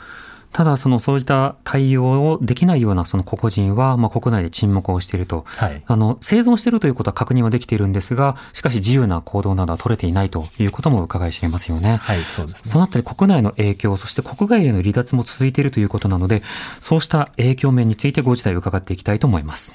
[0.52, 5.44] ただ、その、そういった対応をできないようなその個々人は、まあ、国内で沈黙をしていると。
[5.48, 11.96] はいあの、生存しているということは確認はできているんですが、しかし自由な行動などは取れていないということも伺い知れますよね。
[11.96, 12.70] はい、そうですね。
[12.70, 16.42] そのあたり国内の影響、そして国外への離脱も続いているということなので、
[16.80, 19.74] そうした影響面についてご自体を伺っていきたいと思います。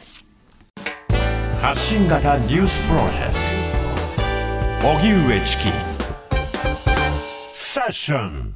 [1.62, 3.36] 発信型ニュースプロジェク
[4.82, 4.88] ト。
[4.98, 5.64] 荻上チキ。
[7.52, 8.56] セッション。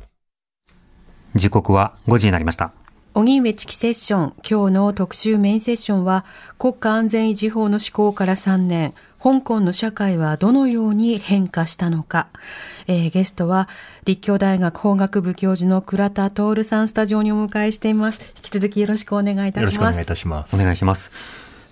[1.35, 2.71] 時刻は5時になりました。
[3.13, 4.33] 荻上チキセッション。
[4.37, 6.25] 今日の特集メインセッションは
[6.57, 8.95] 国家安全維持法の施行から3年。
[9.21, 12.27] 香港の社会はどのように変化したのか、
[12.87, 13.69] えーゲストは
[14.05, 18.19] 立教大学法学部教授の倉田徹さんスタジオにお迎えしています。
[18.37, 19.63] 引き続きよろしくお願いいたします。
[19.63, 20.55] よろしくお願いいたします。
[20.55, 21.11] お願いします。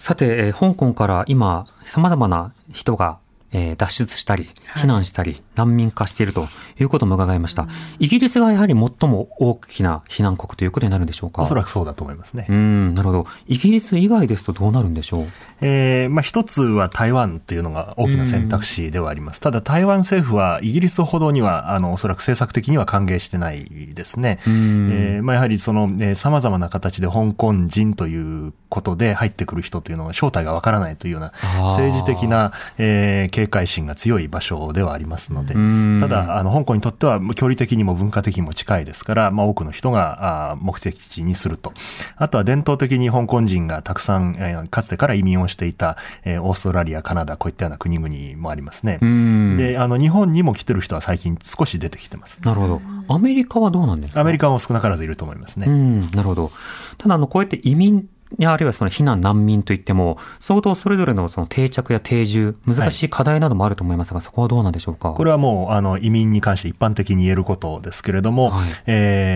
[0.06, 3.20] さて、えー香港から今、様々な人が、
[3.54, 6.48] えー脱出したり、避難したり、難民化していると
[6.80, 7.68] いうことも伺いました。
[8.00, 11.44] イギリスがやはり最も大きな避難国ということになるんでしょうか？
[11.44, 12.48] おそらくそうだと思いますね。
[12.50, 13.28] うん、なるほど。
[13.48, 15.26] イギリス以外ですとどうなるんでしょう？
[15.62, 19.40] えーまあ、一つは台湾というのが大きな選択肢ではあります。
[19.40, 24.40] ただ台湾政府はイギリスほどには、あの、おそらく政策的には歓迎してないですね。
[24.48, 31.34] んえーまあ、やはりその、えー様々な形で香港人ということで入ってくる人というのは正体がわからないというような
[31.76, 41.74] 政治的な、えー警戒心が強い場所ではありますので、うんただ、あの、香港にとっては距離的にも文化的にも近いですから、まあ、多くの人が目的地にすると。
[42.16, 49.00] あとは伝統的に香港人がたくさん、えーかつてから移民をしていた、えーオーストラリア、カナダ、こういったような国々もありますね。
[49.02, 52.40] うんで、あの、日本にも来てる人は最近少し出てきてます。
[52.44, 52.82] なるほど。
[53.10, 54.22] アメリカはどうなんですか？
[54.22, 55.68] アメリカも少なからずいると思いますね。
[55.68, 56.52] うん、なるほど。
[56.98, 65.12] ただ、あの、こうやって移民やあるいはその避難難民といっても、相当それぞれのその定着や定住、難しい課題などもあると思いますが、そこはどうなんでしょうか？
[65.12, 68.52] これはもう、あの、移民に関して一般的に言えることですけれども、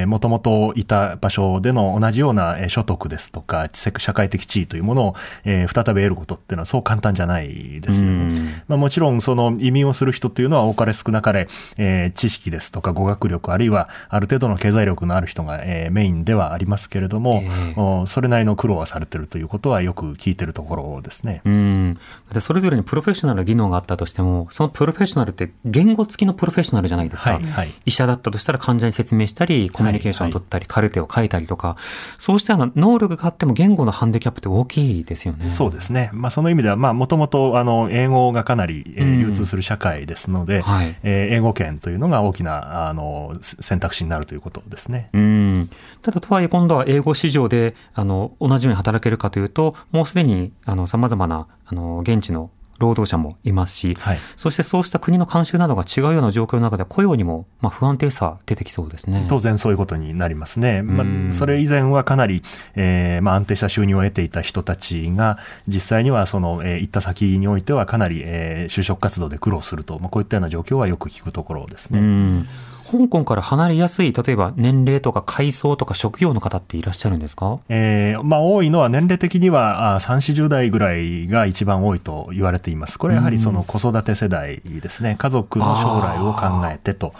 [0.07, 8.33] もともといた場所での同じようなえー所得ですとか、せ社会的地位というものを、えー再び得ることっていうのはそう簡単じゃないですようん。
[8.33, 8.63] ね。
[8.67, 21.41] まあ、もちろんその移民をする人というのは多かれ少なかれ、えー、知識ですとか語学力、あるいはある程度の経済力のある人が、えー、メインではありますけれども、えー、それなりの苦労はされてるということはよく聞いてるところですね。
[21.45, 21.99] うん。
[22.39, 27.33] それぞれにプロフェッショナルな技能があったとしても、そのプロフェッショナルって言語付きのプロフェッショナルじゃないですか。
[27.33, 31.77] はいはい、医者だったとしたら患者に説明したり、コミュニケーションを取ったり、はいはい、カルテを書いたりとか、
[32.17, 35.51] そうしたような能力があっても言語のハンディキャップって大きいですよね。
[35.51, 36.09] そうですね。
[36.13, 45.07] まあその意味では、まあもともとあの英語がかなり、えー、流通する社会ですので、うんはい、えー、英語圏というのが大きなあの選択肢になるということですね。
[45.13, 45.69] うん。
[46.01, 59.25] ただとはいえ今度は英語市場であの同じように働けるかというと、もうすでにあの様々なあの現地の労働者もいますし、はい、そしてそうした国の慣習などが違うような状況の中で雇用にもまあ不安定さ出てきそうですね。
[59.29, 60.81] 当然そういうことになりますね。
[60.83, 62.43] まあ、それ以前はかなり、
[62.75, 72.45] えー、まあ安定した収入を得ていた人たちが、実際にはその、えー、行った先においてはかなり、えー、就職活動で苦労すると、まあ、こういったような状況はよく聞くところですね。
[72.89, 77.59] 香港から離れやすい、例えば年齢とか階層とか職業の方っていらっしゃるんですか？
[77.69, 82.97] えー、まあ多いのは年齢的には3、40代ぐらいが一番多いと言われています。
[82.97, 85.15] これやはりその子育て世代ですね。
[85.19, 87.13] 家族の将来を考えてと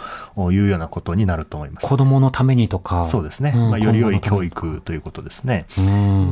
[0.50, 1.86] いうようなことになると思います。
[1.86, 3.04] 子供のためにとか。
[3.04, 3.52] そうですね。
[3.52, 5.66] まあより良い教育ということですね。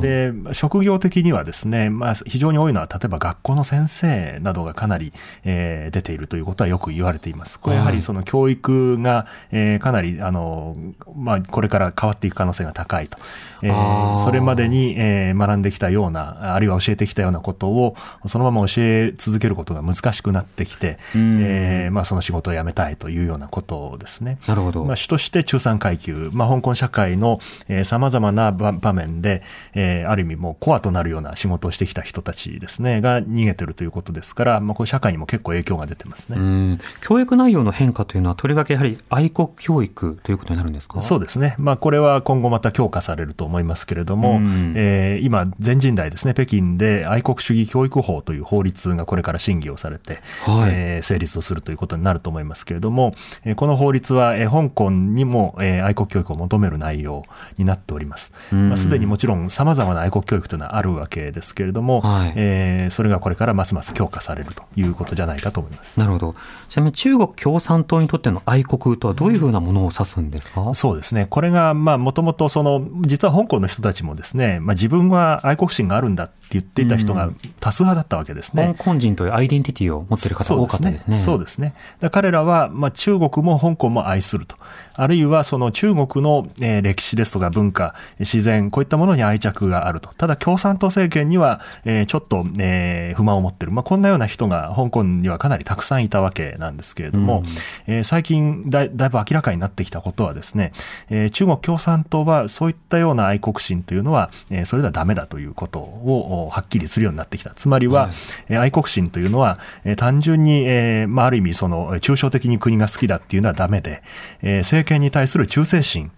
[0.01, 7.59] で、職業的にはですね、まあ非常に多いのは例えば学校の先生などがかなり、えー、出ているということはよく言われています。
[7.59, 10.75] これやはりその教育がえー、かなり、あの、
[11.15, 13.17] まあ、これから変わっていく可能性が高いと。
[13.61, 24.37] えー、それまでに、えー、学んできたような、あるいは教えてきたようなことを、そのまま教え続けることが難しくなってきて、えー、まあ、その仕事を辞めたいというようなことですね。
[24.47, 24.83] なるほど。
[24.85, 29.41] まあ、主として中産階級、まあ、香港社会の、えー、様々な場面で、
[29.73, 36.79] えー、ある意味もうコアとなるような仕事をしてきた人たちですね、が逃げてるということですから、まあ、これ社会にも結構影響が出てますね。
[37.01, 41.01] 教育内容の変化というのは、とりわけやはり愛国教育ということになるんですか？
[41.01, 41.55] そうですね。
[41.57, 57.23] まあ、これは今後また強化されると思いますけれども、うん、えー、今、全人代ですね、北京で愛国主義教育法という法律がこれから審議をされて、はい、えー、成立をするということになると思いますけれども、えー、この法律は、えー、香港にも、えー、愛国教育を求める内容
[57.57, 58.33] になっております。
[58.49, 65.99] す、まあ、で、にもちろん様々な愛国教育というのはあるわけですけれども、はい、えー、それがこれからますます強化されるということじゃないかと思います。
[65.99, 66.35] なるほど。
[66.69, 71.27] ちなみに中国共産党にとっての愛国とはどういうふうなものを指すんですか、そうですね。
[71.29, 77.29] これが、まあ、もともとその、実は香港の人たちもですね、まあ、自分は愛国心があるんだっ言っていた人が
[77.59, 78.73] 多数派だったわけですね。
[78.77, 81.17] 香港人というアイデンティティを持っている方が多かったですね。
[81.17, 81.73] そうですね。
[81.99, 84.55] すね彼らは、まあ、中国も香港も愛すると。
[84.93, 90.09] あるいはその中国の、えー、歴史ですとか文化、自然、こういったものに愛着があると。
[90.17, 93.71] ただ共産党政権には、えー、ちょっと、えー、不満を持ってる。
[93.71, 97.43] まあ、こんなような人が香港にはかなりたくさんいたわけなんですけれども、
[97.87, 100.71] うん、えー、最近だだいぶ明らかになってきたことはですね、
[101.09, 107.51] えー、中国共産党はそういったような愛国心というのは、えー、それではダメだということをはっきりするようになってきた。
[107.55, 108.09] つまりは、は
[108.49, 114.03] い、愛国心というのは、えー、単純に、えーまあ、ある意味その抽象的に国が好きだっていうのはダメで、
[114.41, 116.11] えー、政権に対する忠誠心、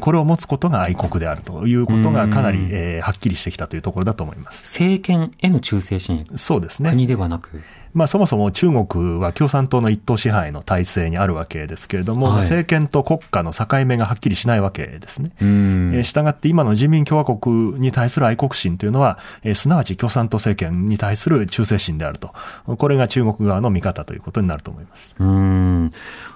[0.00, 4.78] これを持つことが愛国であるということがかなり、えー、はっきりしてきたというところだと思います。
[4.80, 6.26] 政権への忠誠心。
[6.34, 6.90] そうですね。
[6.90, 7.62] 国ではなく。
[7.92, 15.32] まあ、そもそも中国は共産党の一党支配の体制にあるわけですけれども、はい、政権と国家の境目がはっきりしないわけですね。
[15.40, 22.32] えしたがって今の人民共和国に対する愛国心というのは、えー、すなわち共産党政権に対する忠誠心であると。
[22.66, 25.16] これが中国側の見方ということになると思います。
[25.18, 25.92] うん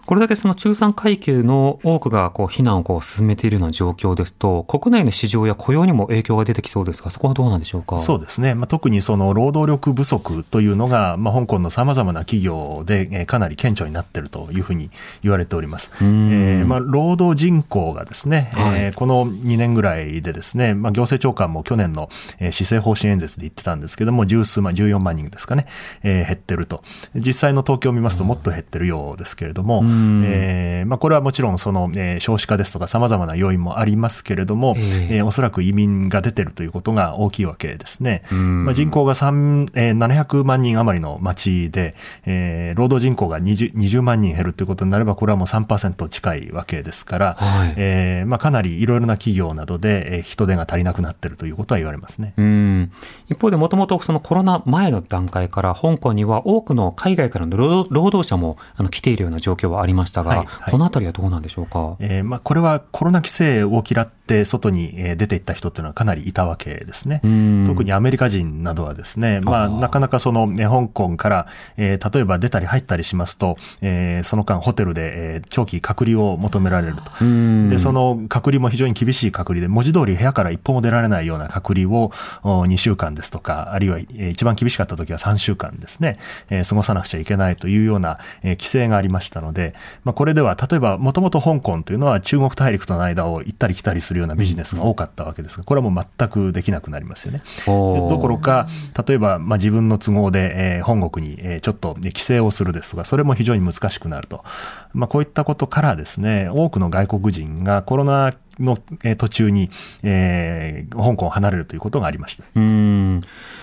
[0.07, 7.99] これだけその中産階級の多くがこう避難をこう進めているような状況ですと、国内の市場や雇用にも影響が出てきそうですが、そこはどうなんでしょうか？
[7.99, 8.55] そうですね。
[8.55, 14.91] まあ、特にその労働力不足というのが、まあ、香港の様々な企業で、えー、かなり顕著になっているというふうに
[15.23, 15.91] 言われております。
[16.03, 25.67] えー、まあ、労働人口がですね、はい、えー、この2年ぐらいでですね、まあ、行政長官も去年の、えー、施政方針演説で言ってたんですけども、十数万、14万人ですかね、
[26.03, 26.83] えー、減ってると。
[27.15, 29.94] 実際の東京を見ますともっと減ってるようですけれども、えー
[30.25, 38.23] えー、まあ、これはもちろんその、えー、少子化ですとか様々な要因もありますけれども、えー、えー、おそらく移民が出てるということが大きいわけですね。
[38.31, 52.35] まあ、人口が3、えー、700万人余りの町で、えー、労働人口が 20, 20万人減るということになれば、これはもう3%近いわけですから、はい、えー、まあ、かなりいろいろな企業などで、えー、人手が足りなくなっているということは言われますね。
[52.37, 52.93] うん。
[53.29, 61.97] 一方で、もともとそのコロナ前の段階から、香港には多くの海外からの労働者もあの来ているような状況はありましたが、はいこのあたりはどうなんでしょうか？
[62.01, 67.21] えー、まあ、これはコロナ規制を嫌っって外にえー出ていった人っていうのはかなりいたわけですね。
[67.23, 71.47] うん特にアメリカ人などはですね、まあ、なかなかその、ね、香港から、
[71.77, 77.03] えー例えば出たり入ったりしますと、えーその間ホテルで、えー長期隔離を求められると。
[77.21, 82.11] うんで、その隔離も非常に厳しい隔離で、文字通り部屋から一歩も出られないような隔離を
[82.43, 86.19] お2週間ですとか、あるいはえー一番厳しかった時は3週間ですね、
[86.51, 97.43] えー過ごさなくちゃいけないというような、えー規制がありましたので、まあ、これでは、例えば、もともと香港というのは中国大陸との間を行ったり来たりするようなビジネスが多かったわけですが、これはもう全くできなくなりますよね。
[97.67, 98.69] どころか、
[99.07, 104.45] 例えば、まあ、自分の都合で、えー本国に、えーちょっと、ね規制をするですとか、それも非常に難しくなると。
[104.93, 109.71] まあ、こういったことからですね、多くの外国人がコロナの、えー途中に、
[110.03, 112.45] えー香港を離れるということがありました。
[112.55, 113.23] うん。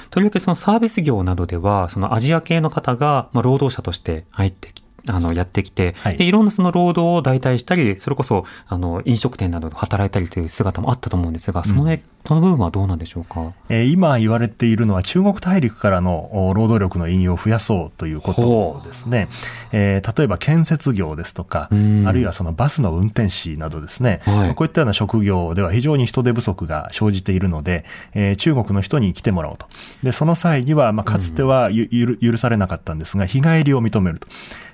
[0.09, 6.17] とりわけそのサービス業などでは、そのアジア系の方が、まあ、労働者として入ってきあの、やってきて、はい。
[6.17, 13.51] でいろんなその労働を代替したり、それこそ、あの、飲食店などで働いたりという姿もあったと思うんですが、そのね、その部分はどうなんでしょうか？
[13.67, 19.27] えー今言われているのは中国大陸からのお労働力の引入を増やそうということですね。
[19.71, 22.07] えー例えば建設業ですとか、うん。
[22.07, 24.55] あるいはそのバスの運転士などですね、はい。
[24.55, 29.65] こういったような職業では非常に人手不足が生じているので、えー中国の人に来てもらおうと。
[30.03, 34.27] で、その際には、まあ、かつてはゆゆる許されなかったんですが、日帰りを認めると。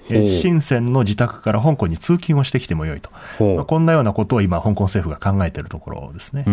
[0.09, 3.09] 深センの自宅から香港に通勤をしてきてもよいと。
[3.55, 6.43] まあこんなようなことを今、香港政府が考えているところですね。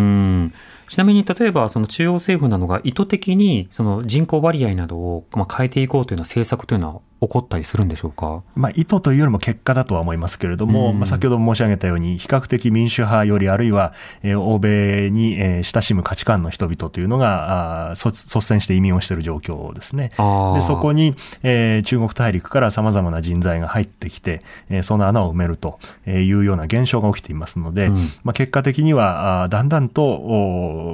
[0.84, 0.90] うん。
[0.90, 8.42] ちなみに、例えば、その中央政府などが意図的に、その人口割合などを、まあ、変えていこうというような政策というのは起こったりするんでしょうか？
[8.54, 20.10] まあ、意図というよりも結果だとは思いますけれども、うんまあ、先ほど申し上げたように、比較的民主派より、あるいは、えー欧米に、えー親しむ価値観の人々というのが、あー率率先して移民をしている状況ですね。
[20.10, 20.16] で
[20.60, 30.04] そこに、えー中国大陸から様々な人材が入ってきて、えーその穴を埋めるというような現象が起きていますので、うんまあ、結果的には、あーだんだんと、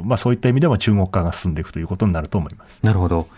[0.04, 2.80] まあ、そういった意味でも中国化が進んでいくということになると思います。
[2.82, 3.28] なるほど。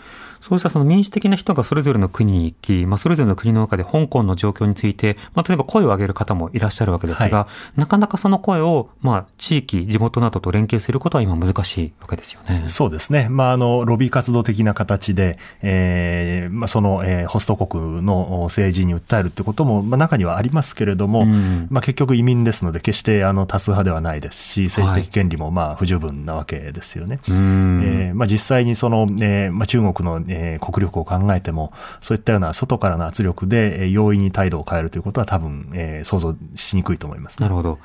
[0.42, 12.64] そうしたその民主的な人がそれぞれの国に行き、まあ、それぞれの国の中で香港の状況について、まあ、例えば声を上げる方もいらっしゃるわけですが、はなかなかその声を、まあ、地域、地元などと連携することは今難しいわけですよね。
[12.66, 13.28] そうですね。
[13.30, 27.20] まあ、あの、ロビー活動的な形で、えーまあ、その、えーホスト国の政治に訴えるってことも、まあ、中にはありますけれども、うんまあ、結局移民ですので、決してあの多数派ではないですし、政治的権利もまあ不十分なわけですよね。
[27.28, 27.82] うん。
[27.84, 37.44] えーまあ、実際にその、えーまあ、中国の、えー国力を考えても、そういったような外からの圧力で、えー容易に態度を変えるということは多分、えー想像しにくいと思います、ね。
[37.44, 37.78] なるほど。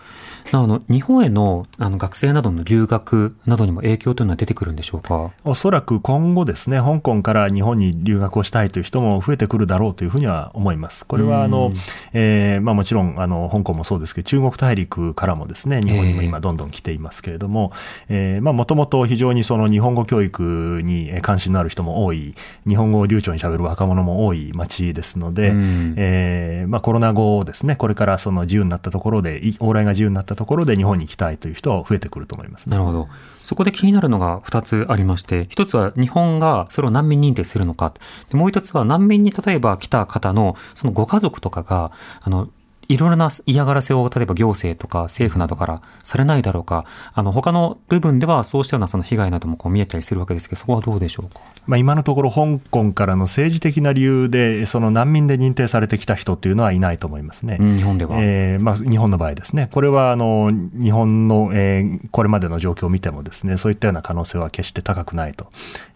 [0.51, 5.31] なあの、日本へのあの学生などの留学などにも影響というのは出てくるんでしょうか？
[5.43, 11.05] おそらく今後ですね、香港から日本に留学をしたいという人も増えてくるだろうというふうには思います。
[11.05, 11.73] これはあのうん、
[12.13, 17.71] えーまあもちろんあの、香港もそうですけど、中国大陸からもですね、日本にもええ今どんどん来ていますけれども、
[18.09, 22.35] えーまあもともと非常にその日本語教育にえー関心のある人も多い、
[22.67, 25.93] 日本語を流暢に喋る若者も多い街ですので、うん。
[25.97, 32.71] えーまあコロナ後ですね、これからその自由になったところで、い往来が自由になったところで日本に来たいという人は増えてくると思いますね。
[32.71, 33.09] なるほど。
[33.43, 37.93] そこで気になるのが2つありまして、1つは日本がそれを難民認定するのか。
[38.29, 42.49] でもう1つは難民に例えば来た方のそのご家族とかが、あの、
[42.89, 51.41] いろいろな嫌がらせを例えば行政とか政府などからされないだろうか、あの他の部分ではそうしたようなその被害などもこう見えたりするわけですけど、そこはどうでしょうか？
[51.67, 57.57] まあ、今のところ香港からの政治的な理由で、その難民で認定されてきた人っていうのはいないと思いますね。
[57.59, 58.17] うん日本では。
[58.21, 59.67] えーまあ、日本の場合ですね。
[59.73, 65.47] これは、あの、日本の、えーこれまでの状況を見てもですね、そういったような可能性は決して高くないと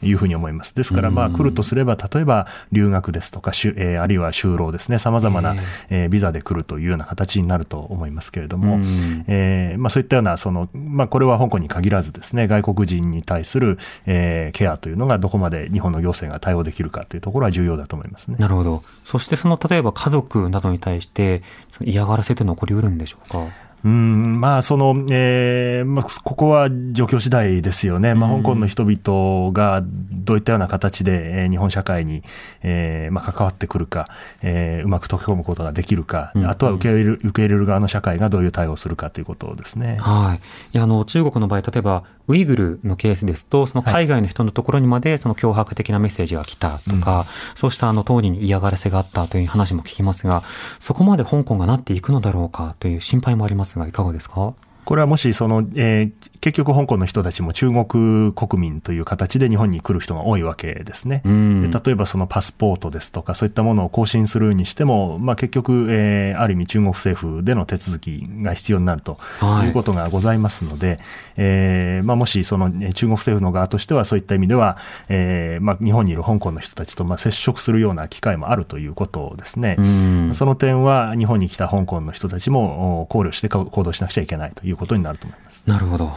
[0.03, 0.75] いうふうに思います。
[0.75, 5.55] ですから、まあ、うん来るとすれば、例えば、留学ですとか、しゅえーあるいは就労ですね、様々な、
[5.89, 18.37] えービザで来るというような形になると思いますけれども、うんえーまあ、そういったような、その、まあ、これは香港に限らずですね、外国人に対する、えーケアというのがどこまで日本の行政が対応できるかというところは重要だと思いますね。
[18.39, 18.83] なるほど。
[19.03, 21.41] そしてその例えば家族などに対して
[21.81, 23.47] 嫌がらせというのは起こりうるんでしょうか？
[23.83, 28.13] うん、まあ、その、えーまあ、ここは状況次第ですよね。
[28.13, 29.81] まあ、うん香港の人々が
[30.23, 32.23] どういったような形で、えー日本社会に、
[32.63, 34.07] えーまあ、関わってくるか、
[34.41, 39.97] えーうまく溶け込むことができるか、うんあとは受け入れる、受け入れる側の社会がどういう対応をするかということですね。
[39.99, 40.37] はい。
[40.37, 50.43] いや、あの、中国の場合、例えば、ウイグルのケースですと、その海外の人のところにまで、その脅迫的なメッセージが来たとか、そうしたあの、当人に嫌がらせがあったという話も聞きますが、
[50.79, 54.53] そこまで香港がなっていくのだろうかという心配もありますが、いかがですか？
[54.91, 56.11] ここれはもしその、えー
[56.41, 61.21] 結局香港の人たちも中国国民という形で日本に来る人が多いわけですね。
[61.23, 70.99] うんで例えばそのパスポートですとかそういったものを更新するにしても、まあ、結局、えーある意味中国政府での手続きが必要になるとはいいうことがございますので、
[71.37, 74.77] えーまあ、もしそのえー中国政府の側としてはそういった意味では、
[75.09, 79.75] えーまあ、日本にいる香港の人たちとまあ接触するような機会もあるということですね。
[79.77, 85.63] うんその点は日本に来た香港の人たちもお考慮して行動しなくちゃいけないということになると思います。
[85.67, 86.11] なるほど。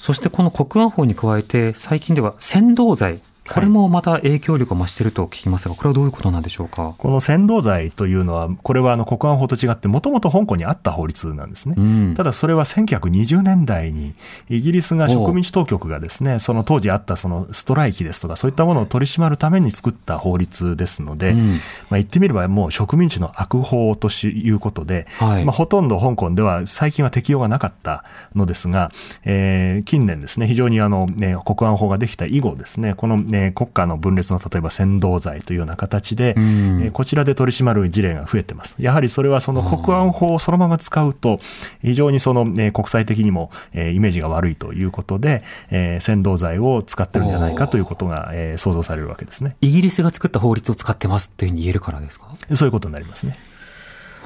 [0.00, 6.94] そしてこの国安法に加えて、最近では扇動罪、これもまた影響力を増していると聞きますが、これはどういうことなんでしょうか？
[6.98, 11.74] この扇動罪というのは、これはあの国安法と違って、もともと香港にあった法律なんですね。
[11.76, 14.14] うんただそれは1920年代に、
[14.48, 21.58] イギリスが植民地当局がですね、その当時あったそのストライキですとか、そういったものを取り締まるために作った法律ですので、うんまあ、
[21.92, 28.90] 言ってみればもう植民地の悪法ということで、はいまあ、ほとんど香港では最近は適用がなかったのですが、
[29.24, 38.76] えー近年ですね、非常にあの、ね、国安法ができた以後ですね、この、ね、国家の分裂の例えば扇動罪というような形で、うんえーこちらで取り締まる事例が増えてます。
[38.78, 41.38] やはりそれはその国安法をそのまま使うと、
[41.82, 49.56] 非常にその、ね、国際的にも、えーイメージが悪いということで、えー扇動罪を使ってるんじゃないかということが、えー想像されるわけですね。
[49.60, 52.26] イギリスが作った法律を使ってますっていうふうに言えるからですか？
[52.54, 53.38] そういうことになりますね。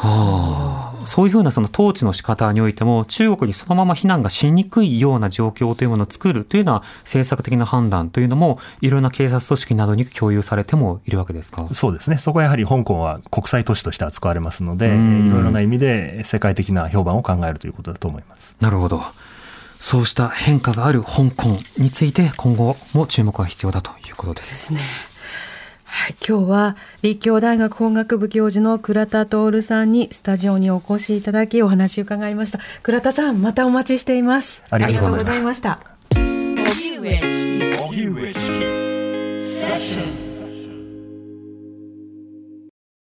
[0.05, 11.69] はあ、そういうふうなその統治の仕方においても中国にそのまま非難がしにくいような状況というものを作るというような政策的な判断というのもいろんな警察組織などに共有されてもいるわけですか？
[11.73, 12.19] そうですね。
[12.19, 18.57] そこはやはり香港は国際都市として扱われますので、うんいろいろな意味で世界的な評判を考えるということだと思います。
[18.61, 19.03] なるほど。
[19.81, 24.55] そうした変化がある香港について今後も注目が必要だということです。
[24.55, 24.81] ですね。
[25.97, 32.59] はい、今日は立教大学法学部教授の倉田徹さんにスタジオにお越しいただきお話を伺いました。
[32.83, 34.65] 倉田さん、またお待ちしています。
[34.71, 35.79] ありがとうございました。
[36.17, 38.84] 荻上チ